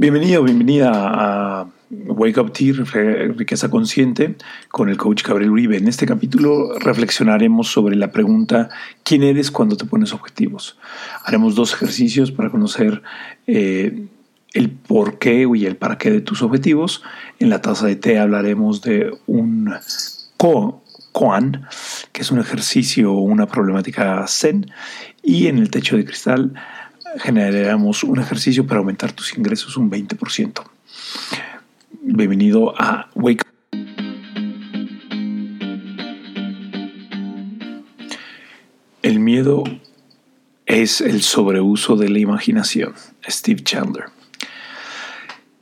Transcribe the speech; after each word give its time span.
Bienvenido, 0.00 0.42
bienvenida 0.42 0.92
a 0.94 1.66
Wake 1.90 2.40
Up 2.40 2.54
Tea, 2.54 2.72
Riqueza 3.36 3.68
Consciente, 3.68 4.34
con 4.70 4.88
el 4.88 4.96
coach 4.96 5.22
Gabriel 5.22 5.50
Uribe. 5.50 5.76
En 5.76 5.88
este 5.88 6.06
capítulo 6.06 6.78
reflexionaremos 6.78 7.70
sobre 7.70 7.96
la 7.96 8.10
pregunta 8.10 8.70
¿quién 9.02 9.22
eres 9.22 9.50
cuando 9.50 9.76
te 9.76 9.84
pones 9.84 10.14
objetivos? 10.14 10.78
Haremos 11.22 11.54
dos 11.54 11.74
ejercicios 11.74 12.32
para 12.32 12.48
conocer 12.48 13.02
eh, 13.46 14.06
el 14.54 14.70
por 14.70 15.18
qué 15.18 15.46
y 15.54 15.66
el 15.66 15.76
para 15.76 15.98
qué 15.98 16.10
de 16.10 16.22
tus 16.22 16.40
objetivos. 16.40 17.02
En 17.38 17.50
la 17.50 17.60
taza 17.60 17.86
de 17.86 17.96
té 17.96 18.18
hablaremos 18.18 18.80
de 18.80 19.12
un 19.26 19.70
koan, 21.12 21.66
que 22.12 22.22
es 22.22 22.30
un 22.30 22.38
ejercicio 22.38 23.12
o 23.12 23.20
una 23.20 23.44
problemática 23.44 24.24
zen, 24.26 24.72
y 25.22 25.48
en 25.48 25.58
el 25.58 25.68
techo 25.68 25.98
de 25.98 26.06
cristal 26.06 26.54
generaremos 27.18 28.04
un 28.04 28.20
ejercicio 28.20 28.66
para 28.66 28.80
aumentar 28.80 29.12
tus 29.12 29.36
ingresos 29.36 29.76
un 29.76 29.90
20%. 29.90 30.62
Bienvenido 32.02 32.74
a 32.80 33.10
Wake 33.14 33.42
El 39.02 39.18
miedo 39.18 39.64
es 40.66 41.00
el 41.00 41.22
sobreuso 41.22 41.96
de 41.96 42.08
la 42.10 42.18
imaginación. 42.18 42.94
Steve 43.26 43.62
Chandler. 43.64 44.04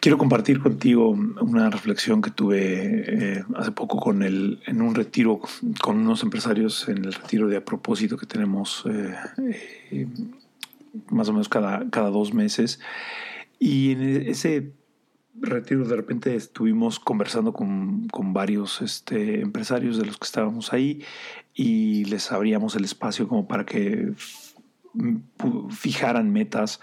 Quiero 0.00 0.18
compartir 0.18 0.60
contigo 0.60 1.10
una 1.10 1.70
reflexión 1.70 2.20
que 2.20 2.30
tuve 2.30 3.38
eh, 3.38 3.44
hace 3.56 3.72
poco 3.72 3.98
con 3.98 4.22
el, 4.22 4.60
en 4.66 4.82
un 4.82 4.94
retiro 4.94 5.40
con 5.80 5.98
unos 5.98 6.22
empresarios 6.22 6.88
en 6.88 7.04
el 7.04 7.12
retiro 7.12 7.48
de 7.48 7.56
a 7.56 7.64
propósito 7.64 8.16
que 8.16 8.26
tenemos 8.26 8.84
eh, 8.88 9.14
eh, 9.90 10.06
más 11.10 11.28
o 11.28 11.32
menos 11.32 11.48
cada, 11.48 11.88
cada 11.90 12.10
dos 12.10 12.34
meses. 12.34 12.80
Y 13.58 13.92
en 13.92 14.28
ese 14.28 14.72
retiro 15.40 15.86
de 15.86 15.96
repente 15.96 16.34
estuvimos 16.34 16.98
conversando 16.98 17.52
con, 17.52 18.08
con, 18.08 18.32
varios 18.32 18.82
este, 18.82 19.40
empresarios 19.40 19.96
de 19.98 20.06
los 20.06 20.18
que 20.18 20.24
estábamos 20.24 20.72
ahí 20.72 21.04
y 21.54 22.04
les 22.06 22.32
abríamos 22.32 22.74
el 22.76 22.84
espacio 22.84 23.28
como 23.28 23.46
para 23.46 23.64
que 23.64 24.12
fijaran 25.70 26.32
metas 26.32 26.80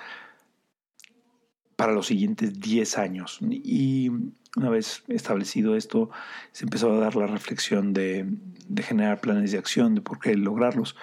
para 1.75 1.93
los 1.93 2.07
siguientes 2.07 2.59
10 2.59 2.97
años. 2.97 3.39
Y 3.41 4.11
una 4.55 4.69
vez 4.69 5.03
establecido 5.07 5.75
esto, 5.75 6.09
se 6.51 6.65
empezó 6.65 6.91
a 6.91 6.99
dar 6.99 7.15
la 7.15 7.27
reflexión 7.27 7.93
de, 7.93 8.25
de 8.67 8.83
generar 8.83 9.21
planes 9.21 9.51
de 9.51 9.57
acción, 9.57 9.95
de 9.95 10.01
por 10.01 10.19
qué 10.19 10.35
lograrlos. 10.35 10.95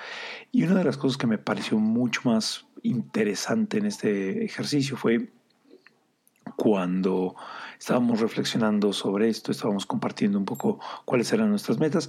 Y 0.51 0.65
una 0.65 0.75
de 0.75 0.85
las 0.85 0.97
cosas 0.97 1.19
que 1.19 1.27
me 1.27 1.39
pareció 1.39 1.79
mucho 1.79 2.23
más 2.25 2.67
interesante 2.83 3.79
en 3.79 3.87
este 3.87 4.45
ejercicio 4.45 4.97
fue 4.97 5.31
cuando 6.57 7.35
estábamos 7.79 8.21
reflexionando 8.21 8.93
sobre 8.93 9.29
esto, 9.29 9.53
estábamos 9.53 9.87
compartiendo 9.87 10.39
un 10.39 10.45
poco 10.45 10.81
cuáles 11.05 11.33
eran 11.33 11.51
nuestras 11.51 11.79
metas 11.79 12.09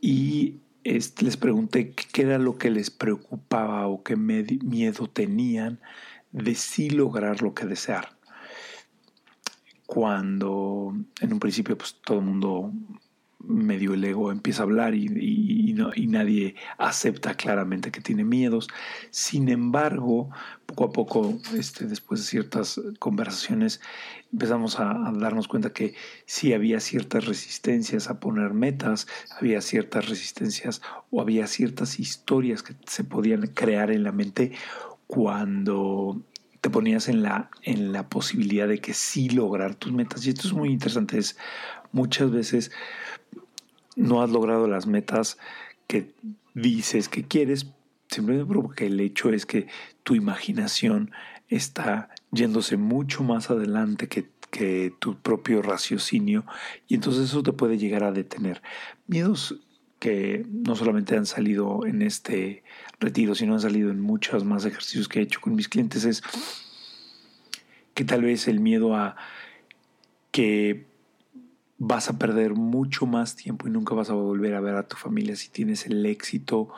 y 0.00 0.60
este, 0.84 1.24
les 1.24 1.36
pregunté 1.36 1.92
qué 1.94 2.22
era 2.22 2.38
lo 2.38 2.56
que 2.56 2.70
les 2.70 2.90
preocupaba 2.90 3.86
o 3.86 4.02
qué 4.02 4.16
miedo 4.16 5.06
tenían 5.06 5.80
de 6.32 6.54
sí 6.54 6.90
lograr 6.90 7.42
lo 7.42 7.54
que 7.54 7.66
desear. 7.66 8.16
Cuando 9.90 10.94
en 11.20 11.32
un 11.32 11.40
principio 11.40 11.76
pues 11.76 11.96
todo 12.04 12.20
el 12.20 12.24
mundo 12.24 12.72
medio 13.40 13.94
el 13.94 14.04
ego 14.04 14.30
empieza 14.30 14.62
a 14.62 14.66
hablar 14.66 14.94
y, 14.94 15.72
no, 15.74 15.90
y, 15.92 16.06
nadie 16.06 16.54
acepta 16.78 17.34
claramente 17.34 17.90
que 17.90 18.00
tiene 18.00 18.22
miedos. 18.22 18.68
Sin 19.10 19.48
embargo, 19.48 20.30
poco 20.66 20.84
a 20.84 20.92
poco, 20.92 21.40
este, 21.56 21.86
después 21.86 22.20
de 22.20 22.26
ciertas 22.26 22.80
conversaciones, 23.00 23.80
empezamos 24.32 24.78
a, 24.78 25.12
darnos 25.16 25.48
cuenta 25.48 25.72
que 25.72 25.96
sí 26.24 26.52
había 26.52 26.78
ciertas 26.78 27.24
resistencias 27.24 28.08
a 28.10 28.20
poner 28.20 28.54
metas, 28.54 29.08
había 29.40 29.60
ciertas 29.60 30.08
resistencias 30.08 30.82
o 31.10 31.20
había 31.20 31.48
ciertas 31.48 31.98
historias 31.98 32.62
que 32.62 32.76
se 32.86 33.02
podían 33.02 33.48
crear 33.48 33.90
en 33.90 34.04
la 34.04 34.12
mente 34.12 34.52
cuando 35.08 36.22
te 36.60 36.70
ponías 36.70 37.08
en 37.08 37.22
la, 37.22 37.50
en 37.62 37.92
la 37.92 38.08
posibilidad 38.08 38.68
de 38.68 38.78
que 38.78 38.94
sí 38.94 39.28
lograr 39.30 39.74
tus 39.74 39.92
metas. 39.92 40.26
Y 40.26 40.30
esto 40.30 40.46
es 40.46 40.52
muy 40.52 40.70
interesante, 40.70 41.18
es 41.18 41.36
muchas 41.92 42.30
veces 42.30 42.70
no 43.96 44.22
has 44.22 44.30
logrado 44.30 44.66
las 44.68 44.86
metas 44.86 45.38
que 45.86 46.14
dices 46.54 47.08
que 47.08 47.24
quieres, 47.24 47.66
simplemente 48.08 48.52
porque 48.52 48.86
el 48.86 49.00
hecho 49.00 49.30
es 49.30 49.46
que 49.46 49.68
tu 50.02 50.14
imaginación 50.14 51.12
está 51.48 52.10
yéndose 52.30 52.76
mucho 52.76 53.22
más 53.22 53.50
adelante 53.50 54.08
que, 54.08 54.28
que 54.50 54.92
tu 54.98 55.16
propio 55.16 55.62
raciocinio 55.62 56.44
y 56.86 56.94
entonces 56.94 57.24
eso 57.24 57.42
te 57.42 57.52
puede 57.52 57.78
llegar 57.78 58.04
a 58.04 58.12
detener. 58.12 58.62
Miedos 59.06 59.60
que 60.00 60.44
no 60.50 60.74
solamente 60.74 61.14
han 61.16 61.26
salido 61.26 61.86
en 61.86 62.02
este 62.02 62.64
retiro, 62.98 63.34
sino 63.34 63.54
han 63.54 63.60
salido 63.60 63.90
en 63.90 64.00
muchos 64.00 64.44
más 64.44 64.64
ejercicios 64.64 65.08
que 65.08 65.20
he 65.20 65.22
hecho 65.22 65.40
con 65.40 65.54
mis 65.54 65.68
clientes, 65.68 66.04
es 66.04 66.22
que 67.94 68.04
tal 68.04 68.22
vez 68.22 68.48
el 68.48 68.60
miedo 68.60 68.96
a 68.96 69.14
que 70.32 70.86
vas 71.78 72.08
a 72.08 72.18
perder 72.18 72.54
mucho 72.54 73.06
más 73.06 73.36
tiempo 73.36 73.68
y 73.68 73.70
nunca 73.70 73.94
vas 73.94 74.10
a 74.10 74.14
volver 74.14 74.54
a 74.54 74.60
ver 74.60 74.74
a 74.74 74.88
tu 74.88 74.96
familia 74.96 75.36
si 75.36 75.50
tienes 75.50 75.86
el 75.86 76.04
éxito 76.06 76.70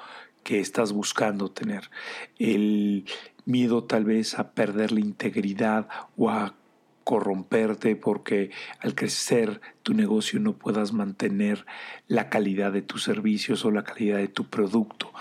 que 0.43 0.59
estás 0.59 0.93
buscando 0.93 1.51
tener. 1.51 1.91
El 2.39 3.05
miedo 3.45 3.85
tal 3.85 4.05
vez 4.05 4.39
a 4.39 4.53
perder 4.53 4.91
la 4.91 5.01
integridad 5.01 5.89
o 6.17 6.31
a 6.31 6.55
corromperte 7.05 7.97
porque 7.97 8.51
al 8.81 8.95
crecer 8.95 9.61
tu 9.83 9.95
negocio 9.95 10.41
no 10.41 10.55
puedas 10.55 10.93
mantener 10.93 11.67
la 12.09 12.29
calidad 12.29 12.73
de 12.73 12.83
tus 12.83 13.03
servicios 13.03 13.65
o 13.65 13.71
la 13.71 13.85
calidad 13.85 14.19
de 14.19 14.29
tu 14.29 14.45
producto. 14.45 15.13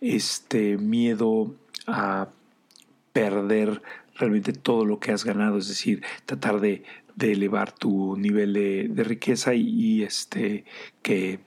Este 0.00 0.76
miedo 0.76 1.54
a 1.86 2.28
perder 3.12 3.82
realmente 4.14 4.52
todo 4.52 4.84
lo 4.84 4.98
que 4.98 5.12
has 5.12 5.24
ganado, 5.24 5.58
es 5.58 5.68
decir, 5.68 6.02
tratar 6.26 6.60
de 6.60 6.84
elevar 7.20 7.72
tu 7.72 8.16
nivel 8.16 8.52
de, 8.52 9.04
riqueza 9.04 9.54
y, 9.54 10.02
este 10.02 10.64
que 11.02 11.40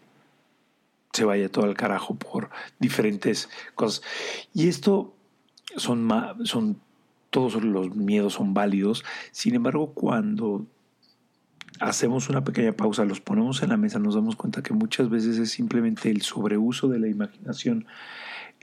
se 1.13 1.25
vaya 1.25 1.49
todo 1.49 1.65
al 1.65 1.75
carajo 1.75 2.15
por 2.15 2.49
diferentes 2.79 3.49
cosas. 3.75 4.01
Y 4.53 4.67
esto 4.67 5.13
son, 5.75 6.09
son 6.43 6.79
todos 7.31 7.63
los 7.63 7.95
miedos 7.95 8.33
son 8.33 8.53
válidos. 8.53 9.03
Sin 9.31 9.55
embargo, 9.55 9.93
cuando 9.93 10.67
hacemos 11.79 12.29
una 12.29 12.43
pequeña 12.43 12.73
pausa, 12.73 13.05
los 13.05 13.21
ponemos 13.21 13.63
en 13.63 13.69
la 13.69 13.77
mesa, 13.77 13.97
nos 13.97 14.13
damos 14.13 14.35
cuenta 14.35 14.61
que 14.61 14.73
muchas 14.73 15.09
veces 15.09 15.39
es 15.39 15.49
simplemente 15.49 16.11
el 16.11 16.21
sobreuso 16.21 16.87
de 16.87 16.99
la 16.99 17.07
imaginación 17.07 17.87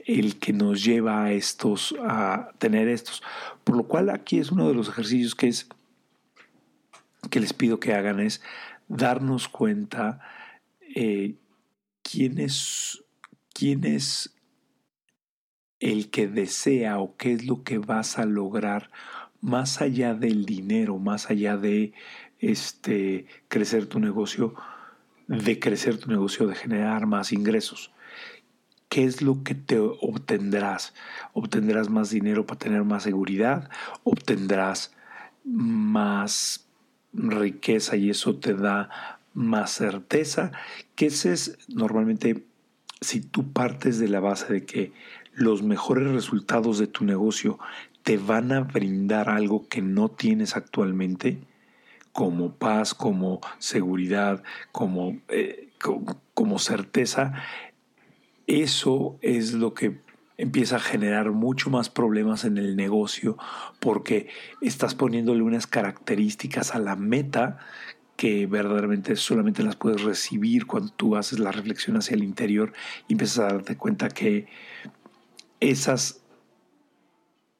el 0.05 0.39
que 0.39 0.53
nos 0.53 0.83
lleva 0.83 1.25
a 1.25 1.31
estos, 1.33 1.93
a 2.01 2.51
tener 2.57 2.87
estos. 2.87 3.21
Por 3.63 3.75
lo 3.75 3.83
cual 3.83 4.09
aquí 4.09 4.39
es 4.39 4.51
uno 4.51 4.67
de 4.67 4.73
los 4.73 4.87
ejercicios 4.87 5.35
que 5.35 5.49
es 5.49 5.67
que 7.29 7.41
les 7.41 7.51
pido 7.51 7.81
que 7.81 7.93
hagan 7.93 8.21
es 8.21 8.41
darnos 8.87 9.49
cuenta 9.49 10.21
eh, 10.95 11.35
quién, 12.01 12.39
es, 12.39 13.03
quién 13.53 13.83
es 13.83 14.33
el 15.79 16.09
que 16.09 16.27
desea 16.27 16.99
o 16.99 17.15
qué 17.15 17.33
es 17.33 17.45
lo 17.45 17.63
que 17.63 17.77
vas 17.77 18.19
a 18.19 18.25
lograr 18.25 18.89
más 19.41 19.81
allá 19.81 20.13
del 20.13 20.45
dinero, 20.45 20.97
más 20.97 21.29
allá 21.29 21.57
de 21.57 21.93
este, 22.39 23.25
crecer 23.47 23.85
tu 23.85 23.99
negocio, 23.99 24.55
de 25.27 25.59
crecer 25.59 25.97
tu 25.97 26.09
negocio, 26.09 26.47
de 26.47 26.55
generar 26.55 27.05
más 27.05 27.31
ingresos. 27.31 27.91
¿Qué 28.89 29.05
es 29.05 29.21
lo 29.21 29.43
que 29.43 29.55
te 29.55 29.77
obtendrás? 29.79 30.93
¿Obtendrás 31.33 31.89
más 31.89 32.09
dinero 32.09 32.45
para 32.45 32.59
tener 32.59 32.83
más 32.83 33.03
seguridad? 33.03 33.69
¿Obtendrás 34.03 34.95
más 35.43 36.67
riqueza 37.13 37.95
y 37.95 38.09
eso 38.09 38.35
te 38.35 38.53
da 38.53 39.19
más 39.33 39.71
certeza, 39.71 40.51
que 40.95 41.07
ese 41.07 41.33
es 41.33 41.57
normalmente 41.69 42.43
si 43.01 43.21
tú 43.21 43.53
partes 43.53 43.99
de 43.99 44.09
la 44.09 44.19
base 44.19 44.51
de 44.51 44.65
que 44.65 44.91
los 45.39 45.63
mejores 45.63 46.11
resultados 46.11 46.77
de 46.79 46.87
tu 46.87 47.05
negocio 47.05 47.59
te 48.03 48.17
van 48.17 48.51
a 48.51 48.61
brindar 48.61 49.29
algo 49.29 49.67
que 49.67 49.81
no 49.81 50.09
tienes 50.09 50.55
actualmente, 50.55 51.39
como 52.11 52.55
paz, 52.55 52.93
como 52.93 53.39
seguridad, 53.59 54.43
como, 54.71 55.19
eh, 55.29 55.69
como 56.33 56.59
certeza, 56.59 57.33
eso 58.47 59.17
es 59.21 59.53
lo 59.53 59.73
que 59.73 60.01
empieza 60.37 60.77
a 60.77 60.79
generar 60.79 61.31
mucho 61.31 61.69
más 61.69 61.89
problemas 61.89 62.45
en 62.45 62.57
el 62.57 62.75
negocio 62.75 63.37
porque 63.79 64.29
estás 64.61 64.95
poniéndole 64.95 65.43
unas 65.43 65.67
características 65.67 66.73
a 66.73 66.79
la 66.79 66.95
meta 66.95 67.59
que 68.15 68.47
verdaderamente 68.47 69.15
solamente 69.15 69.63
las 69.63 69.75
puedes 69.75 70.01
recibir 70.01 70.65
cuando 70.65 70.91
tú 70.91 71.15
haces 71.15 71.39
la 71.39 71.51
reflexión 71.51 71.95
hacia 71.95 72.15
el 72.15 72.23
interior 72.23 72.73
y 73.07 73.13
empiezas 73.13 73.39
a 73.39 73.53
darte 73.53 73.77
cuenta 73.77 74.09
que 74.09 74.47
esas, 75.59 76.21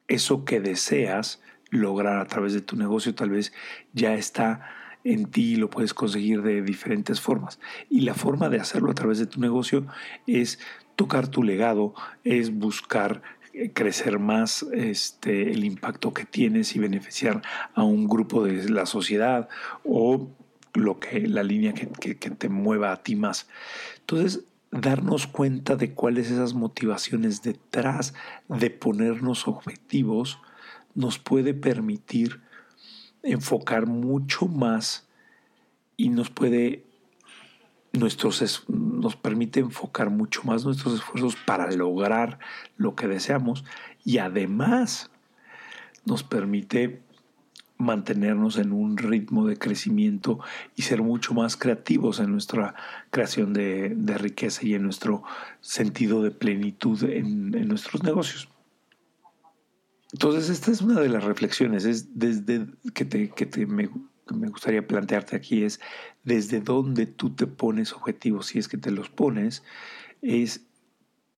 eso 0.08 0.44
que 0.44 0.60
deseas 0.60 1.40
lograr 1.70 2.18
a 2.18 2.26
través 2.26 2.52
de 2.52 2.60
tu 2.60 2.76
negocio 2.76 3.14
tal 3.14 3.30
vez 3.30 3.52
ya 3.92 4.14
está 4.14 4.68
en 5.04 5.30
ti 5.30 5.52
y 5.52 5.56
lo 5.56 5.70
puedes 5.70 5.94
conseguir 5.94 6.42
de 6.42 6.62
diferentes 6.62 7.20
formas. 7.20 7.58
Y 7.88 8.00
la 8.00 8.14
forma 8.14 8.48
de 8.48 8.60
hacerlo 8.60 8.90
a 8.90 8.94
través 8.94 9.18
de 9.18 9.26
tu 9.26 9.40
negocio 9.40 9.86
es 10.26 10.58
tocar 10.96 11.28
tu 11.28 11.42
legado, 11.42 11.94
es 12.24 12.52
buscar 12.52 13.22
eh, 13.54 13.72
crecer 13.72 14.18
más 14.18 14.62
este, 14.72 15.50
el 15.50 15.64
impacto 15.64 16.12
que 16.12 16.24
tienes 16.24 16.76
y 16.76 16.78
beneficiar 16.78 17.40
a 17.74 17.82
un 17.82 18.06
grupo 18.06 18.44
de 18.44 18.68
la 18.68 18.84
sociedad 18.84 19.48
o 19.84 20.28
lo 20.74 21.00
que 21.00 21.26
la 21.26 21.42
línea 21.42 21.72
que, 21.72 22.16
que 22.16 22.30
te 22.30 22.48
mueva 22.48 22.92
a 22.92 23.02
ti 23.02 23.16
más. 23.16 23.48
Entonces, 24.00 24.44
darnos 24.70 25.26
cuenta 25.26 25.76
de 25.76 25.94
cuáles 25.94 26.30
esas 26.30 26.54
motivaciones 26.54 27.42
detrás 27.42 28.14
de 28.48 28.70
ponernos 28.70 29.48
objetivos 29.48 30.38
nos 30.94 31.18
puede 31.18 31.54
permitir 31.54 32.40
enfocar 33.22 33.86
mucho 33.86 34.46
más 34.46 35.08
y 35.96 36.08
nos 36.08 36.30
puede 36.30 36.84
nuestros 37.92 38.64
nos 38.68 39.16
permite 39.16 39.60
enfocar 39.60 40.10
mucho 40.10 40.42
más 40.44 40.64
nuestros 40.64 40.94
esfuerzos 40.94 41.36
para 41.44 41.70
lograr 41.72 42.38
lo 42.76 42.94
que 42.94 43.08
deseamos 43.08 43.64
y 44.04 44.18
además 44.18 45.10
nos 46.04 46.22
permite 46.22 47.02
mantenernos 47.80 48.58
en 48.58 48.72
un 48.72 48.96
ritmo 48.96 49.46
de 49.46 49.56
crecimiento 49.56 50.38
y 50.76 50.82
ser 50.82 51.02
mucho 51.02 51.34
más 51.34 51.56
creativos 51.56 52.20
en 52.20 52.30
nuestra 52.30 52.74
creación 53.10 53.52
de, 53.52 53.94
riqueza 54.18 54.66
y 54.66 54.74
en 54.74 54.82
nuestro 54.82 55.22
sentido 55.60 56.22
de 56.22 56.30
plenitud 56.30 57.02
en, 57.04 57.50
nuestros 57.66 58.02
negocios. 58.02 58.48
Entonces, 60.12 60.50
esta 60.50 60.70
es 60.70 60.82
una 60.82 61.00
de 61.00 61.08
las 61.08 61.24
reflexiones, 61.24 61.84
es 61.84 62.18
desde 62.18 62.66
que, 62.94 63.04
te, 63.04 63.30
que 63.30 63.46
te 63.46 63.66
me, 63.66 63.88
me, 64.34 64.48
gustaría 64.48 64.86
plantearte 64.86 65.36
aquí, 65.36 65.62
es 65.62 65.80
desde 66.24 66.60
dónde 66.60 67.06
tú 67.06 67.30
te 67.30 67.46
pones 67.46 67.92
objetivos, 67.92 68.46
si 68.46 68.58
es 68.58 68.68
que 68.68 68.76
te 68.76 68.90
los 68.90 69.08
pones, 69.08 69.62
es 70.20 70.66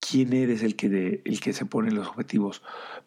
quién 0.02 0.32
eres 0.32 0.62
el 0.62 0.75
que, 0.75 1.22
el 1.25 1.40
que 1.40 1.52
se 1.52 1.64
pone 1.64 1.93
los 1.93 2.08
objetivos. 2.08 2.62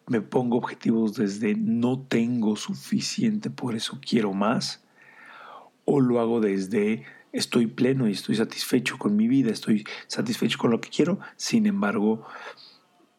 Me 0.06 0.22
pongo 0.22 0.56
objetivos 0.56 1.14
desde 1.14 1.54
no 1.54 2.00
tengo 2.00 2.56
suficiente, 2.56 3.50
por 3.50 3.76
eso 3.76 4.00
quiero 4.00 4.32
más, 4.32 4.82
o 5.84 6.00
lo 6.00 6.20
hago 6.20 6.40
desde 6.40 7.04
estoy 7.32 7.66
pleno 7.66 8.08
y 8.08 8.12
estoy 8.12 8.36
satisfecho 8.36 8.98
con 8.98 9.14
mi 9.14 9.28
vida, 9.28 9.50
estoy 9.50 9.84
satisfecho 10.06 10.58
con 10.58 10.70
lo 10.70 10.80
que 10.80 10.88
quiero, 10.88 11.20
sin 11.36 11.66
embargo, 11.66 12.26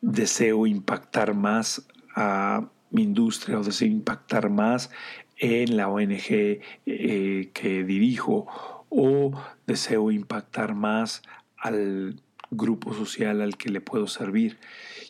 deseo 0.01 0.65
impactar 0.65 1.35
más 1.35 1.88
a 2.15 2.68
mi 2.89 3.03
industria 3.03 3.59
o 3.59 3.63
deseo 3.63 3.88
impactar 3.88 4.50
más 4.50 4.89
en 5.38 5.77
la 5.77 5.88
ONG 5.88 6.62
eh, 6.88 7.51
que 7.53 7.83
dirijo 7.83 8.47
o 8.89 9.31
deseo 9.68 10.09
impactar 10.09 10.74
más 10.74 11.21
al 11.57 12.19
grupo 12.52 12.94
social 12.94 13.42
al 13.42 13.58
que 13.58 13.70
le 13.70 13.82
puedo 13.82 14.08
servir. 14.08 14.58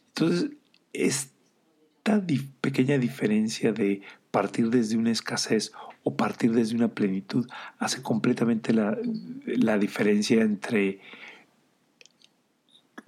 Entonces, 0.09 0.51
esta 0.93 2.23
pequeña 2.61 2.97
diferencia 2.97 3.71
de 3.73 4.01
partir 4.31 4.69
desde 4.69 4.97
una 4.97 5.11
escasez 5.11 5.71
o 6.03 6.15
partir 6.15 6.53
desde 6.53 6.75
una 6.75 6.89
plenitud 6.89 7.47
hace 7.79 8.01
completamente 8.01 8.73
la, 8.73 8.97
la 9.45 9.77
diferencia 9.77 10.41
entre 10.41 11.01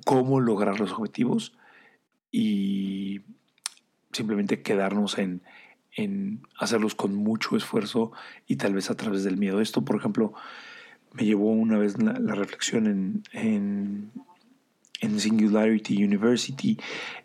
cómo 0.06 0.40
lograr 0.40 0.80
los 0.80 0.92
objetivos 0.92 1.54
y 2.32 3.22
simplemente 4.12 4.62
quedarnos 4.62 5.18
en, 5.18 5.42
en 5.94 6.42
hacerlos 6.60 6.96
con 6.96 7.16
mucho 7.16 7.56
esfuerzo 7.56 8.12
y 8.48 8.56
tal 8.56 8.74
vez 8.74 8.90
a 8.90 8.96
través 8.96 9.24
del 9.24 9.38
miedo. 9.38 9.62
Esto, 9.62 9.84
por 9.84 9.98
ejemplo, 9.98 10.34
me 11.14 11.26
llevó 11.26 11.52
una 11.52 11.78
vez 11.78 12.02
la, 12.02 12.14
reflexión 12.36 12.88
en, 12.88 13.24
en, 13.34 14.12
en, 15.02 15.20
Singularity 15.20 16.04
University, 16.04 16.78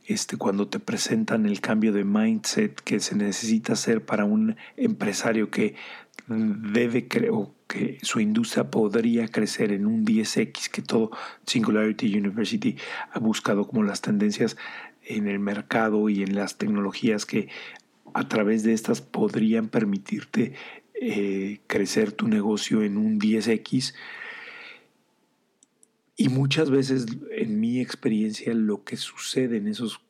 este, 0.06 0.36
cuando 0.36 0.68
te 0.68 0.80
presentan 0.80 1.46
el 1.46 1.60
cambio 1.60 1.92
de 1.92 2.04
mindset 2.04 2.80
que 2.80 3.00
se 3.00 3.14
necesita 3.14 3.74
hacer 3.74 4.04
para 4.04 4.24
un 4.24 4.56
empresario 4.76 5.50
que 5.50 5.74
debe 6.26 7.06
o 7.30 7.54
que 7.66 7.98
su 8.02 8.20
industria 8.20 8.70
podría 8.70 9.28
crecer 9.28 9.72
en 9.72 9.86
un 9.86 10.06
10x 10.06 10.70
que 10.70 10.80
todo 10.80 11.10
Singularity 11.46 12.16
University 12.16 12.76
ha 13.12 13.18
buscado 13.18 13.66
como 13.66 13.82
las 13.82 14.00
tendencias 14.00 14.56
en 15.02 15.28
el 15.28 15.38
mercado 15.38 16.08
y 16.08 16.22
en 16.22 16.34
las 16.34 16.56
tecnologías 16.56 17.26
que 17.26 17.48
a 18.14 18.28
través 18.28 18.62
de 18.62 18.72
estas 18.72 19.00
podrían 19.02 19.68
permitirte 19.68 20.54
eh, 21.06 21.60
crecer 21.66 22.12
tu 22.12 22.28
negocio 22.28 22.82
en 22.82 22.96
un 22.96 23.20
10x. 23.20 23.94
Y 26.16 26.28
muchas 26.28 26.70
veces, 26.70 27.06
en 27.32 27.60
mi 27.60 27.80
experiencia, 27.80 28.54
lo 28.54 28.84
que 28.84 28.96
sucede 28.96 29.56
en 29.56 29.68
esos 29.68 30.00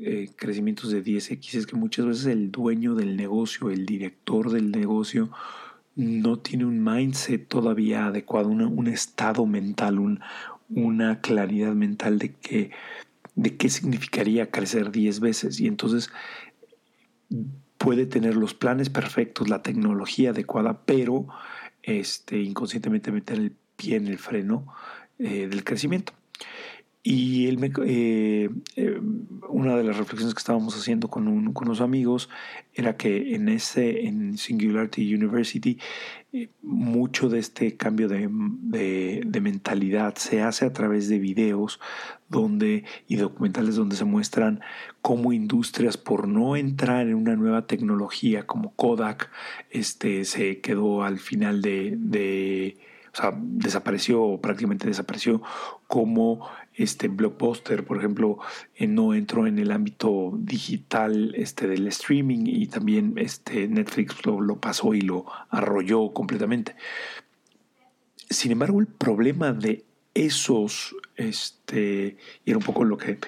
eh, 0.00 0.30
crecimientos 0.36 0.90
de 0.90 1.04
10x 1.04 1.54
es 1.54 1.66
que 1.66 1.76
muchas 1.76 2.06
veces 2.06 2.26
el 2.26 2.50
dueño 2.50 2.94
del 2.94 3.16
negocio, 3.16 3.70
el 3.70 3.84
director 3.84 4.50
del 4.50 4.70
negocio, 4.70 5.30
no 5.96 6.38
tiene 6.38 6.64
un 6.64 6.82
mindset 6.82 7.48
todavía 7.48 8.06
adecuado, 8.06 8.48
un 8.48 8.86
estado 8.86 9.46
mental, 9.46 10.20
una 10.68 11.20
claridad 11.20 11.74
mental 11.74 12.18
de 12.20 12.70
de 13.38 13.56
qué 13.56 13.68
significaría 13.68 14.50
crecer 14.50 14.90
10 14.90 15.20
veces. 15.20 15.60
Y 15.60 15.68
entonces 15.68 16.10
puede 17.88 18.04
tener 18.04 18.36
los 18.36 18.52
planes 18.52 18.90
perfectos, 18.90 19.48
la 19.48 19.62
tecnología 19.62 20.28
adecuada, 20.28 20.82
pero 20.84 21.26
este, 21.82 22.36
inconscientemente 22.36 23.10
meter 23.10 23.38
el 23.38 23.52
pie 23.76 23.96
en 23.96 24.08
el 24.08 24.18
freno 24.18 24.66
eh, 25.18 25.48
del 25.48 25.64
crecimiento. 25.64 26.12
Y 27.02 27.46
él 27.46 27.58
me, 27.58 27.70
eh, 27.86 28.50
eh, 28.76 29.00
una 29.48 29.76
de 29.76 29.84
las 29.84 29.96
reflexiones 29.96 30.34
que 30.34 30.40
estábamos 30.40 30.76
haciendo 30.76 31.08
con, 31.08 31.28
un, 31.28 31.52
con 31.52 31.68
unos 31.68 31.80
amigos 31.80 32.28
era 32.74 32.96
que 32.96 33.34
en 33.34 33.48
ese 33.48 34.06
en 34.06 34.36
Singularity 34.36 35.14
University 35.14 35.78
eh, 36.32 36.50
mucho 36.60 37.28
de 37.28 37.38
este 37.38 37.76
cambio 37.76 38.08
de, 38.08 38.28
de, 38.28 39.40
mentalidad 39.40 40.16
se 40.16 40.42
hace 40.42 40.66
a 40.66 40.72
través 40.72 41.08
de 41.08 41.20
videos 41.20 41.80
donde 42.28 42.84
y 43.06 43.16
documentales 43.16 43.76
donde 43.76 43.96
se 43.96 44.04
muestran 44.04 44.60
cómo 45.00 45.32
industrias 45.32 45.96
por 45.96 46.26
no 46.26 46.56
entrar 46.56 47.06
en 47.06 47.14
una 47.14 47.36
nueva 47.36 47.66
tecnología 47.66 48.44
como 48.46 48.74
Kodak 48.74 49.30
este 49.70 50.24
se 50.24 50.60
quedó 50.60 51.04
al 51.04 51.20
final 51.20 51.62
de, 51.62 51.94
de 51.96 52.76
sea, 53.20 53.34
desapareció 53.36 54.38
prácticamente 54.40 54.86
desapareció 54.86 55.42
como 55.86 56.48
este 56.74 57.08
blockbuster, 57.08 57.84
por 57.84 57.98
ejemplo, 57.98 58.38
eh, 58.76 58.86
no 58.86 59.12
entró 59.14 59.46
en 59.46 59.58
el 59.58 59.72
ámbito 59.72 60.32
digital 60.36 61.34
este, 61.34 61.66
del 61.66 61.86
streaming 61.88 62.46
y 62.46 62.66
también 62.68 63.14
este, 63.16 63.66
Netflix 63.66 64.24
lo, 64.24 64.56
pasó 64.60 64.94
y 64.94 65.00
lo 65.00 65.26
arrolló 65.50 66.12
completamente. 66.12 66.76
Sin 68.30 68.52
embargo, 68.52 68.80
el 68.80 68.86
problema 68.86 69.52
de 69.52 69.84
esos, 70.14 70.94
este, 71.16 72.16
y 72.44 72.50
era 72.50 72.58
un 72.58 72.64
poco 72.64 72.84
lo 72.84 72.96
que 72.96 73.18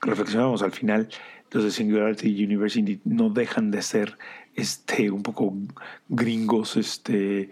reflexionamos 0.00 0.62
al 0.62 0.72
final, 0.72 1.08
los 1.50 1.64
de 1.64 1.70
Singularity 1.70 2.44
University 2.44 3.00
no 3.04 3.30
dejan 3.30 3.70
de 3.70 3.82
ser 3.82 4.16
este, 4.54 5.10
un 5.10 5.22
poco 5.22 5.54
gringos, 6.08 6.76
este, 6.76 7.50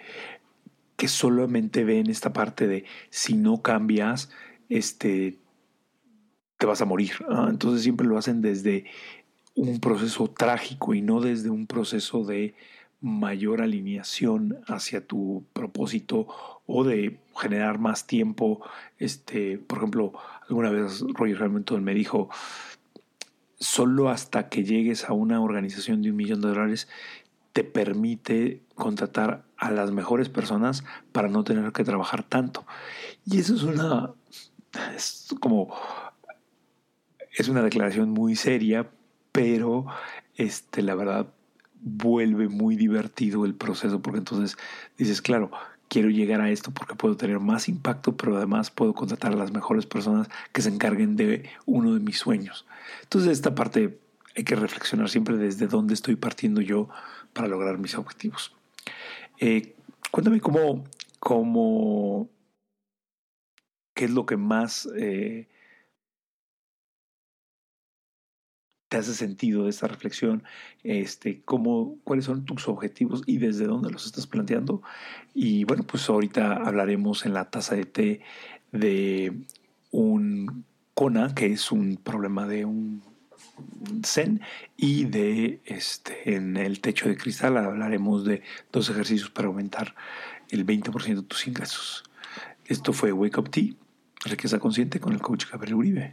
que 1.00 1.09
solamente 1.09 1.83
ven 1.83 2.11
esta 2.11 2.35
parte 2.35 2.66
de 2.66 2.85
si 3.09 3.33
no 3.33 3.62
cambias, 3.62 4.30
este, 4.69 5.38
te 6.59 6.66
vas 6.66 6.83
a 6.83 6.85
morir. 6.85 7.12
Entonces 7.49 7.83
siempre 7.83 8.07
lo 8.07 8.19
hacen 8.19 8.42
desde 8.42 8.85
un 9.54 9.80
proceso 9.80 10.28
trágico 10.28 10.92
y 10.92 11.00
no 11.00 11.23
desde 11.23 11.49
un 11.49 11.66
proceso 11.66 12.23
de 12.25 12.54
mayor 13.00 13.62
alineación 13.62 14.59
hacia 14.66 15.07
tu 15.07 15.47
propósito 15.54 16.28
o 16.66 16.85
de 16.85 17.19
generar 17.35 17.78
más 17.78 18.07
tiempo. 18.07 18.61
Este, 18.99 19.57
por 19.57 19.78
ejemplo, 19.78 20.12
alguna 20.50 20.69
vez 20.69 21.00
Roger 21.14 21.45
Hamilton 21.45 21.83
me 21.83 21.95
dijo, 21.95 22.28
solo 23.59 24.11
hasta 24.11 24.50
que 24.50 24.64
llegues 24.64 25.09
a 25.09 25.14
una 25.14 25.40
organización 25.40 26.02
de 26.02 26.11
un 26.11 26.16
millón 26.16 26.42
de 26.42 26.49
dólares 26.49 26.88
te 27.52 27.64
permite 27.64 28.62
contratar 28.75 29.45
a 29.57 29.71
las 29.71 29.90
mejores 29.90 30.28
personas 30.28 30.85
para 31.12 31.28
no 31.28 31.45
tener 31.45 31.73
que 31.73 31.85
trabajar 31.85 32.23
tanto. 32.23 32.64
Y 33.25 33.40
eso 33.40 33.54
es 33.54 33.62
una 33.62 34.12
es 34.97 35.28
como 35.40 35.75
es 37.37 37.49
una 37.49 37.62
declaración 37.62 38.11
muy 38.11 38.37
seria, 38.37 38.90
pero 39.33 39.87
este, 40.37 40.83
la 40.83 40.95
verdad 40.95 41.26
vuelve 41.83 42.49
muy 42.49 42.76
divertido 42.76 43.45
el 43.45 43.54
proceso 43.54 44.00
porque 44.02 44.19
entonces 44.19 44.57
dices, 44.99 45.23
claro, 45.23 45.50
quiero 45.88 46.11
llegar 46.11 46.40
a 46.40 46.50
esto 46.50 46.71
porque 46.73 46.95
puedo 46.95 47.16
tener 47.16 47.40
más 47.40 47.69
impacto, 47.69 48.16
pero 48.16 48.37
además 48.37 48.71
puedo 48.71 48.95
contratar 48.95 49.33
a 49.33 49.37
las 49.37 49.52
mejores 49.52 49.87
personas 49.87 50.28
que 50.52 50.62
se 50.62 50.69
encarguen 50.69 51.16
de 51.16 51.49
uno 51.66 51.95
de 51.95 52.00
mis 52.00 52.19
sueños. 52.19 52.66
Entonces 53.02 53.33
esta 53.33 53.54
parte 53.54 53.99
hay 54.37 54.45
que 54.45 54.57
reflexionar 54.57 55.09
siempre 55.09 55.37
desde 55.37 55.66
dónde 55.66 55.95
estoy 55.95 56.16
partiendo 56.16 56.61
yo 56.61 56.88
para 57.33 57.49
lograr 57.49 57.79
mis 57.79 57.97
objetivos. 57.97 58.55
Eh, 59.39 59.75
cuéntame 60.11 60.41
cómo, 60.41 60.85
cómo, 61.19 62.29
qué 63.95 64.07
es 64.07 64.11
lo 64.11 64.27
que 64.27 64.37
más 64.37 64.89
eh, 64.97 65.49
te 68.91 68.97
hace 68.97 69.15
sentido 69.15 69.65
de 69.65 69.71
esta 69.71 69.87
reflexión, 69.87 70.43
este, 70.83 71.43
cómo, 71.45 71.99
cuáles 72.03 72.25
son 72.25 72.45
tus 72.45 72.69
objetivos 72.69 73.23
y 73.25 73.39
desde 73.39 73.67
dónde 73.67 73.91
los 73.91 74.05
estás 74.05 74.27
planteando. 74.27 74.83
Y 75.33 75.63
bueno, 75.65 75.85
pues 75.85 76.09
ahorita 76.11 76.57
hablaremos 76.57 77.25
en 77.25 77.35
la 77.35 77.51
taza 77.51 77.77
de 77.77 77.85
té 77.85 78.21
de 78.73 79.33
un 79.93 80.65
CONA, 80.95 81.35
que 81.35 81.47
es 81.47 81.71
un 81.71 81.97
problema 81.97 82.49
de 82.49 82.65
un 82.65 83.03
Zen, 84.05 84.40
y 84.76 85.05
de 85.05 85.61
este, 85.64 86.35
en 86.35 86.57
el 86.57 86.81
techo 86.81 87.09
de 87.09 87.17
cristal 87.17 87.57
hablaremos 87.57 88.25
de 88.25 88.43
dos 88.73 88.88
ejercicios 88.90 89.31
para 89.31 89.49
aumentar 89.49 89.95
el 90.50 90.67
20% 90.67 91.14
de 91.17 91.23
tus 91.23 91.47
ingresos. 91.47 92.05
Esto 92.67 92.93
fue 92.93 93.12
Wake 93.12 93.38
Up 93.38 93.50
Tea, 93.50 93.75
riqueza 94.25 94.59
consciente 94.59 95.00
con 95.00 95.12
el 95.12 95.21
coach 95.21 95.47
Gabriel 95.50 95.75
Uribe. 95.75 96.11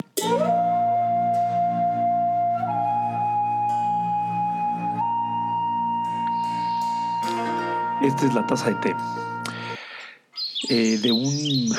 Esta 8.02 8.26
es 8.28 8.34
la 8.34 8.46
taza 8.46 8.70
de 8.70 8.76
té. 8.76 8.96
Eh, 10.70 10.98
de 11.00 11.12
un 11.12 11.76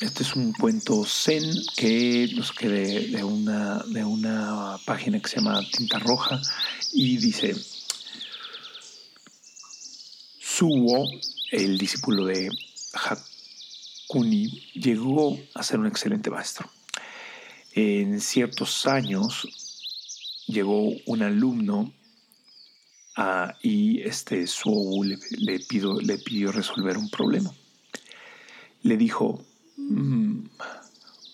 este 0.00 0.22
es 0.22 0.34
un 0.34 0.52
cuento 0.52 1.04
zen 1.04 1.44
que 1.76 2.30
nos 2.34 2.52
quede 2.52 3.08
de 3.08 3.22
una, 3.22 3.84
de 3.86 4.02
una 4.02 4.78
página 4.86 5.20
que 5.20 5.28
se 5.28 5.36
llama 5.36 5.60
Tinta 5.70 5.98
Roja 5.98 6.40
y 6.92 7.18
dice, 7.18 7.54
Suo, 10.38 11.06
el 11.52 11.76
discípulo 11.76 12.24
de 12.24 12.48
Hakuni, 12.94 14.48
llegó 14.72 15.38
a 15.54 15.62
ser 15.62 15.80
un 15.80 15.86
excelente 15.86 16.30
maestro. 16.30 16.70
En 17.72 18.20
ciertos 18.22 18.86
años 18.86 19.46
llegó 20.46 20.92
un 21.06 21.22
alumno 21.22 21.92
y 23.62 24.00
este 24.00 24.46
Suo 24.46 25.04
le, 25.04 25.18
le 25.38 26.18
pidió 26.18 26.52
resolver 26.52 26.96
un 26.96 27.10
problema. 27.10 27.52
Le 28.82 28.96
dijo, 28.96 29.44
Mm, 29.88 30.44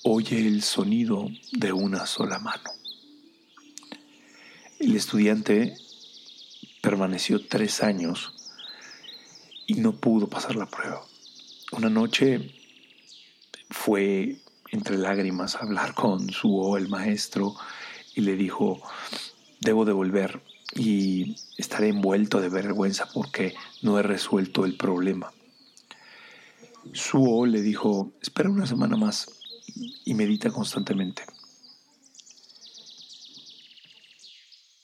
oye 0.04 0.46
el 0.46 0.62
sonido 0.62 1.28
de 1.52 1.72
una 1.72 2.06
sola 2.06 2.38
mano. 2.38 2.70
El 4.78 4.94
estudiante 4.94 5.76
permaneció 6.80 7.46
tres 7.46 7.82
años 7.82 8.32
y 9.66 9.74
no 9.74 9.92
pudo 9.96 10.28
pasar 10.28 10.56
la 10.56 10.66
prueba. 10.66 11.02
Una 11.72 11.90
noche 11.90 12.54
fue 13.70 14.36
entre 14.70 14.96
lágrimas 14.98 15.56
a 15.56 15.60
hablar 15.60 15.94
con 15.94 16.30
su 16.30 16.76
el 16.76 16.88
maestro 16.88 17.54
y 18.14 18.20
le 18.20 18.36
dijo, 18.36 18.80
debo 19.60 19.84
devolver 19.84 20.42
y 20.74 21.36
estaré 21.56 21.88
envuelto 21.88 22.40
de 22.40 22.48
vergüenza 22.48 23.08
porque 23.12 23.54
no 23.82 23.98
he 23.98 24.02
resuelto 24.02 24.64
el 24.64 24.76
problema. 24.76 25.32
Suo 26.92 27.46
le 27.46 27.62
dijo, 27.62 28.12
espera 28.20 28.50
una 28.50 28.66
semana 28.66 28.96
más 28.96 29.26
y 30.04 30.14
medita 30.14 30.50
constantemente. 30.50 31.24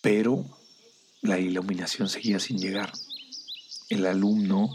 Pero 0.01 0.45
la 1.23 1.39
iluminación 1.39 2.09
seguía 2.09 2.39
sin 2.41 2.59
llegar. 2.59 2.93
El 3.89 4.07
alumno 4.07 4.71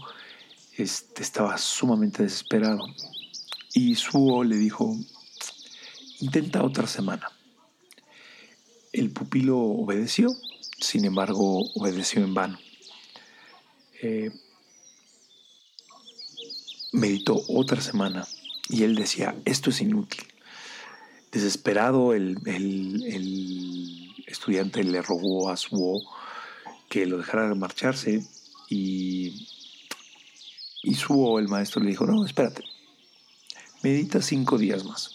este, 0.78 1.24
estaba 1.24 1.58
sumamente 1.58 2.24
desesperado 2.24 2.86
y 3.74 3.96
Suo 3.96 4.44
le 4.44 4.56
dijo, 4.56 4.96
intenta 6.20 6.64
otra 6.64 6.88
semana. 6.88 7.32
El 8.94 9.12
pupilo 9.12 9.60
obedeció, 9.60 10.30
sin 10.80 11.06
embargo 11.06 11.70
obedeció 11.76 12.24
en 12.24 12.34
vano. 12.34 12.60
Eh, 14.02 14.32
meditó 16.92 17.42
otra 17.48 17.82
semana 17.82 18.28
y 18.70 18.84
él 18.84 18.96
decía, 18.96 19.36
esto 19.46 19.70
es 19.70 19.82
inútil. 19.82 20.24
Desesperado, 21.32 22.14
el, 22.14 22.38
estudiante 24.26 24.84
le 24.84 25.02
rogó 25.02 25.50
a 25.50 25.58
Suo 25.58 26.02
que 26.90 27.06
lo 27.06 27.18
dejara 27.18 27.54
marcharse 27.56 28.26
y, 28.70 29.48
y 30.84 30.96
Suo, 30.96 31.40
el 31.40 31.48
maestro, 31.48 31.82
le 31.82 31.90
dijo, 31.90 32.06
no, 32.06 32.26
espérate, 32.26 32.64
medita 33.84 34.22
cinco 34.22 34.58
días 34.58 34.84
más. 34.86 35.14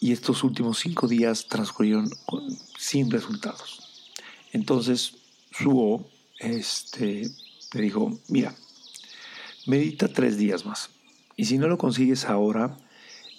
Y 0.00 0.12
estos 0.12 0.44
últimos 0.44 0.78
cinco 0.80 1.08
días 1.08 1.46
transcurrieron 1.46 2.10
sin 2.78 3.10
resultados. 3.10 4.10
Entonces 4.52 5.14
Suo 5.50 6.06
este, 6.38 7.30
le 7.72 7.80
dijo, 7.80 8.18
mira, 8.28 8.54
Medita 9.66 10.08
tres 10.08 10.36
días 10.36 10.64
más. 10.66 10.90
Y 11.36 11.46
si 11.46 11.58
no 11.58 11.68
lo 11.68 11.78
consigues 11.78 12.26
ahora, 12.26 12.76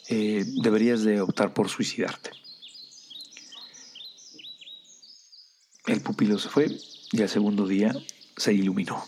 eh, 0.09 0.43
deberías 0.61 1.03
de 1.03 1.21
optar 1.21 1.53
por 1.53 1.69
suicidarte. 1.69 2.31
El 5.87 6.01
pupilo 6.01 6.39
se 6.39 6.49
fue 6.49 6.77
y 7.11 7.21
al 7.21 7.29
segundo 7.29 7.67
día 7.67 7.95
se 8.37 8.53
iluminó. 8.53 9.05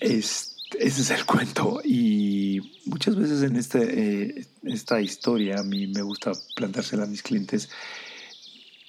ese 0.00 0.56
es 0.78 1.10
el 1.10 1.26
cuento. 1.26 1.80
Y 1.84 2.80
muchas 2.86 3.16
veces 3.16 3.42
en 3.42 3.56
este, 3.56 4.38
eh, 4.38 4.46
esta 4.64 5.00
historia 5.00 5.60
a 5.60 5.62
mí 5.62 5.86
me 5.86 6.02
gusta 6.02 6.32
plantársela 6.56 7.04
a 7.04 7.06
mis 7.06 7.22
clientes 7.22 7.68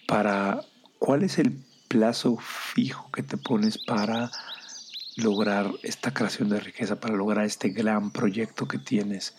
para 0.07 0.61
cuál 0.99 1.23
es 1.23 1.39
el 1.39 1.57
plazo 1.87 2.37
fijo 2.37 3.09
que 3.11 3.23
te 3.23 3.37
pones 3.37 3.77
para 3.77 4.31
lograr 5.21 5.71
esta 5.83 6.13
creación 6.13 6.49
de 6.49 6.59
riqueza, 6.59 6.99
para 6.99 7.15
lograr 7.15 7.45
este 7.45 7.69
gran 7.69 8.11
proyecto 8.11 8.67
que 8.67 8.77
tienes? 8.77 9.35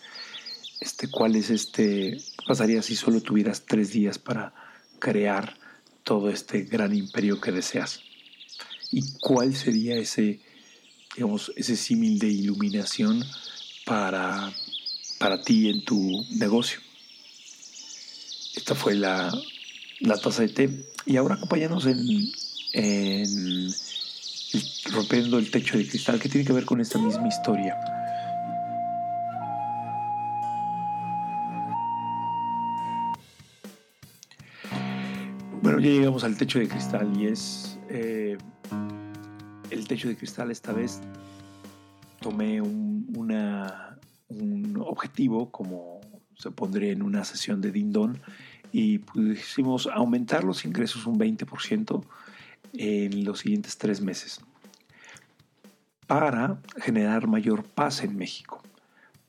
Este, 0.79 1.09
¿Cuál 1.09 1.35
es 1.35 1.49
este? 1.49 2.17
¿Qué 2.17 2.45
pasaría 2.47 2.81
si 2.81 2.95
solo 2.95 3.21
tuvieras 3.21 3.65
tres 3.65 3.91
días 3.91 4.19
para 4.19 4.53
crear 4.99 5.57
todo 6.03 6.29
este 6.29 6.63
gran 6.63 6.93
imperio 6.93 7.39
que 7.39 7.51
deseas? 7.51 8.01
¿Y 8.91 9.01
cuál 9.19 9.55
sería 9.55 9.95
ese, 9.95 10.41
digamos, 11.15 11.51
ese 11.55 11.75
símil 11.75 12.19
de 12.19 12.27
iluminación 12.27 13.23
para, 13.85 14.51
para 15.19 15.41
ti 15.41 15.69
en 15.69 15.83
tu 15.83 16.25
negocio? 16.31 16.79
Esta 18.55 18.75
fue 18.75 18.95
la, 18.95 19.33
la 19.99 20.17
taza 20.19 20.43
de 20.43 20.49
té. 20.49 20.85
Y 21.05 21.17
ahora 21.17 21.35
acompáñanos 21.35 21.85
en, 21.85 22.31
en 22.73 23.73
rompiendo 24.91 25.37
el 25.37 25.49
techo 25.49 25.77
de 25.77 25.87
cristal, 25.87 26.19
que 26.19 26.29
tiene 26.29 26.45
que 26.45 26.53
ver 26.53 26.65
con 26.65 26.79
esta 26.79 26.99
misma 26.99 27.27
historia. 27.27 27.75
Bueno, 35.61 35.79
ya 35.79 35.89
llegamos 35.89 36.23
al 36.23 36.37
techo 36.37 36.59
de 36.59 36.67
cristal 36.67 37.11
y 37.17 37.27
es 37.27 37.79
eh, 37.89 38.37
el 39.69 39.87
techo 39.87 40.09
de 40.09 40.17
cristal 40.17 40.51
esta 40.51 40.73
vez 40.73 41.01
tomé 42.19 42.61
un, 42.61 43.07
un 44.27 44.77
objetivo 44.85 45.51
como 45.51 46.01
se 46.35 46.51
pondría 46.51 46.91
en 46.91 47.01
una 47.01 47.23
sesión 47.23 47.61
de 47.61 47.71
Dindon 47.71 48.21
y 48.71 48.99
pusimos 48.99 49.87
aumentar 49.87 50.43
los 50.43 50.65
ingresos 50.65 51.05
un 51.05 51.17
20% 51.17 52.03
en 52.73 53.23
los 53.23 53.39
siguientes 53.39 53.77
tres 53.77 54.01
meses 54.01 54.41
para 56.07 56.59
generar 56.77 57.27
mayor 57.27 57.63
paz 57.63 58.03
en 58.03 58.17
México, 58.17 58.61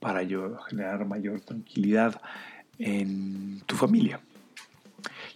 para 0.00 0.20
generar 0.68 1.06
mayor 1.06 1.40
tranquilidad 1.40 2.20
en 2.78 3.60
tu 3.66 3.76
familia. 3.76 4.20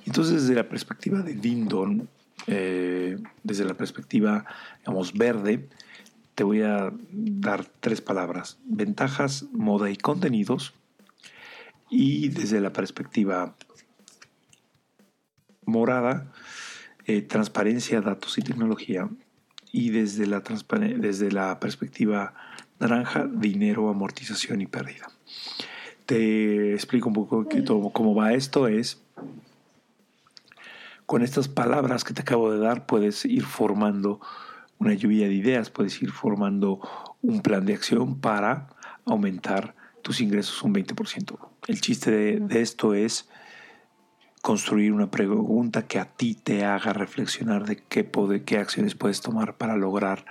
Entonces, 0.05 0.43
desde 0.43 0.55
la 0.55 0.69
perspectiva 0.69 1.21
de 1.23 1.35
Dindon, 1.35 2.09
eh, 2.47 3.19
desde 3.43 3.65
la 3.65 3.75
perspectiva, 3.75 4.45
digamos, 4.79 5.13
verde, 5.13 5.69
te 6.35 6.45
voy 6.45 6.63
a 6.63 6.93
dar 7.11 7.65
tres 7.81 8.01
palabras, 8.01 8.59
ventajas, 8.65 9.45
moda 9.53 9.91
y 9.91 9.97
contenidos. 9.97 10.75
Y 11.91 12.29
desde 12.29 12.61
la 12.61 12.73
perspectiva 12.73 13.55
morada, 15.65 16.33
eh, 17.09 17.23
transparencia, 17.23 18.01
datos 18.01 18.39
y 18.39 18.43
tecnología. 18.43 19.09
Y 19.73 19.91
desde 19.91 20.27
la, 20.27 20.41
desde 20.41 21.33
la 21.33 21.59
perspectiva 21.59 22.35
naranja, 22.79 23.27
dinero, 23.31 23.89
amortización 23.89 24.61
y 24.61 24.67
pérdida. 24.67 25.11
Te 26.07 26.73
explico 26.73 27.09
un 27.09 27.15
poco 27.15 27.47
cómo 27.93 28.15
va 28.15 28.33
esto. 28.33 28.69
Es 28.69 29.03
con 31.07 31.23
estas 31.23 31.49
palabras 31.49 32.05
que 32.05 32.15
te 32.15 32.21
acabo 32.21 32.53
de 32.53 32.59
dar 32.59 32.87
puedes 32.87 33.25
ir 33.25 33.45
formando 33.45 34.21
una 34.79 34.93
lluvia 34.95 35.27
de 35.27 35.35
ideas, 35.35 35.71
puedes 35.71 36.01
ir 36.03 36.11
formando 36.11 36.81
un 37.23 37.41
plan 37.41 37.65
de 37.65 37.75
acción 37.75 38.21
para 38.21 38.69
aumentar 39.07 39.75
tus 40.03 40.21
ingresos 40.21 40.63
un 40.63 40.75
20%. 40.75 41.39
El 41.67 41.81
chiste 41.81 42.39
de, 42.41 42.61
esto 42.61 42.95
es 42.95 43.29
construir 44.43 44.93
una 44.93 45.11
pregunta 45.11 45.87
que 45.87 45.99
a 45.99 46.07
ti 46.07 46.35
te 46.35 46.65
haga 46.65 46.93
reflexionar 46.93 47.67
de 47.67 47.83
qué, 47.83 48.11
qué 48.45 48.59
acciones 48.59 48.95
puedes 48.95 49.21
tomar 49.21 49.57
para 49.57 49.77
lograr 49.77 50.25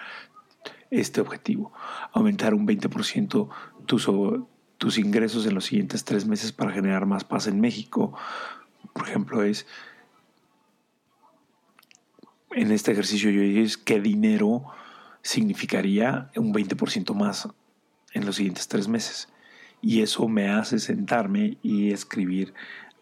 este 0.92 1.22
objetivo. 1.22 1.74
Aumentar 2.14 2.54
un 2.54 2.68
20% 2.68 3.50
tus, 3.86 4.10
tus 4.78 4.98
ingresos 4.98 5.46
en 5.46 5.56
los 5.56 5.66
siguientes 5.66 6.04
tres 6.04 6.26
meses 6.26 6.52
para 6.52 6.72
generar 6.72 7.06
más 7.06 7.24
paz 7.24 7.48
en 7.48 7.60
México. 7.60 8.18
Por 8.94 9.08
ejemplo, 9.08 9.44
es 9.44 9.66
en 12.52 12.72
este 12.72 12.92
ejercicio 12.92 13.30
yo 13.30 13.42
dije 13.42 13.78
qué 13.84 14.00
dinero 14.00 14.66
significaría 15.22 16.32
un 16.36 16.54
20% 16.54 17.14
más 17.14 17.50
en 18.14 18.26
los 18.26 18.38
siguientes 18.38 18.68
tres 18.68 18.88
meses. 18.88 19.30
Y 19.82 20.02
eso 20.02 20.28
me 20.28 20.50
hace 20.50 20.80
sentarme 20.80 21.58
y 21.62 21.92
escribir, 21.92 22.54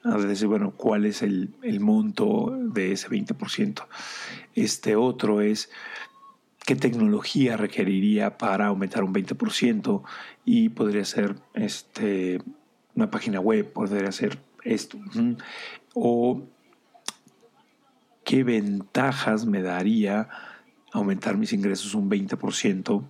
a 0.05 0.17
decir, 0.17 0.47
bueno, 0.47 0.71
cuál 0.71 1.05
es 1.05 1.21
el, 1.23 1.49
el 1.63 1.79
monto 1.79 2.55
de 2.57 2.91
ese 2.91 3.09
20%. 3.09 3.85
Este 4.53 4.95
otro 4.95 5.41
es 5.41 5.69
qué 6.65 6.75
tecnología 6.75 7.57
requeriría 7.57 8.37
para 8.37 8.67
aumentar 8.67 9.03
un 9.03 9.13
20% 9.13 10.03
y 10.45 10.69
podría 10.69 11.05
ser 11.05 11.35
este, 11.53 12.41
una 12.95 13.09
página 13.09 13.39
web, 13.39 13.71
podría 13.71 14.11
ser 14.11 14.37
esto. 14.63 14.99
O 15.93 16.43
qué 18.23 18.43
ventajas 18.43 19.45
me 19.45 19.61
daría 19.61 20.29
aumentar 20.91 21.37
mis 21.37 21.53
ingresos 21.53 21.93
un 21.95 22.09
20% 22.09 23.03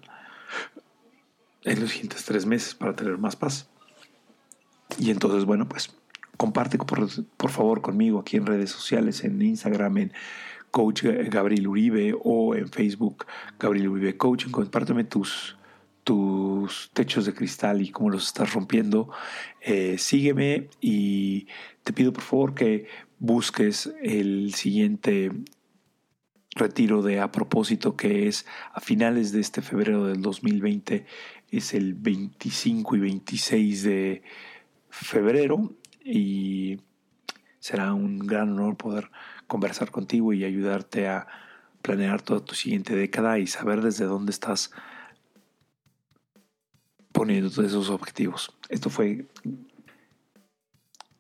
en 1.63 1.79
los 1.79 1.89
siguientes 1.89 2.25
tres 2.25 2.45
meses 2.45 2.73
para 2.75 2.95
tener 2.95 3.17
más 3.17 3.35
paz. 3.35 3.69
Y 4.97 5.11
entonces, 5.11 5.45
bueno, 5.45 5.67
pues 5.67 5.93
comparte 6.37 6.77
por, 6.77 7.07
por 7.37 7.49
favor 7.49 7.81
conmigo 7.81 8.19
aquí 8.19 8.37
en 8.37 8.45
redes 8.45 8.71
sociales, 8.71 9.23
en 9.23 9.41
Instagram, 9.41 9.97
en 9.97 10.13
Coach 10.71 11.03
Gabriel 11.03 11.67
Uribe 11.67 12.13
o 12.21 12.53
en 12.55 12.67
Facebook 12.69 13.25
Gabriel 13.59 13.89
Uribe 13.89 14.17
Coaching. 14.17 14.51
Compárteme 14.51 15.05
tus, 15.05 15.57
tus 16.03 16.91
techos 16.93 17.25
de 17.25 17.33
cristal 17.33 17.81
y 17.81 17.91
cómo 17.91 18.09
los 18.09 18.27
estás 18.27 18.53
rompiendo. 18.53 19.09
Eh, 19.61 19.97
sígueme 19.97 20.69
y 20.81 21.47
te 21.83 21.93
pido 21.93 22.11
por 22.11 22.23
favor 22.23 22.53
que 22.55 22.87
busques 23.19 23.93
el 24.01 24.53
siguiente 24.53 25.31
retiro 26.55 27.01
de 27.01 27.19
a 27.19 27.31
propósito 27.31 27.95
que 27.95 28.27
es 28.27 28.45
a 28.73 28.79
finales 28.79 29.31
de 29.31 29.41
este 29.41 29.61
febrero 29.61 30.07
del 30.07 30.21
2020 30.21 31.05
es 31.51 31.73
el 31.73 31.93
25 31.93 32.95
y 32.95 32.99
26 32.99 33.83
de 33.83 34.23
febrero 34.89 35.73
y 36.05 36.79
será 37.59 37.93
un 37.93 38.19
gran 38.19 38.51
honor 38.51 38.77
poder 38.77 39.09
conversar 39.47 39.89
contigo 39.89 40.31
y 40.33 40.45
ayudarte 40.45 41.07
a 41.07 41.27
planear 41.81 42.21
toda 42.21 42.39
tu 42.39 42.53
siguiente 42.55 42.95
década 42.95 43.39
y 43.39 43.47
saber 43.47 43.81
desde 43.81 44.05
dónde 44.05 44.31
estás 44.31 44.71
poniendo 47.12 47.50
todos 47.50 47.65
esos 47.65 47.89
objetivos. 47.89 48.53
Esto 48.69 48.89
fue 48.89 49.25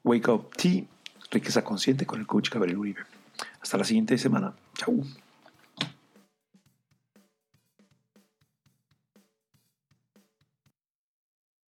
Wake 0.03 0.29
Up 0.29 0.51
Tea, 0.55 0.83
riqueza 1.31 1.63
consciente 1.63 2.05
con 2.05 2.19
el 2.19 2.27
coach 2.27 2.51
Gabriel 2.51 2.77
Uribe. 2.77 3.01
Hasta 3.59 3.77
la 3.77 3.83
siguiente 3.83 4.17
semana. 4.17 4.53
Chau. 4.75 5.03